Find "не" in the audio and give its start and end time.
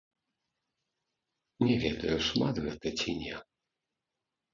1.67-1.75, 3.21-3.33